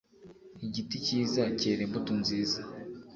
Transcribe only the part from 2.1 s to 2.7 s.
nziza